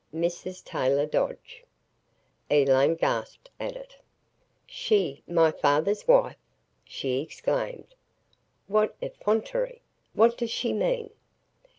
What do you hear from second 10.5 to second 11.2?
mean?"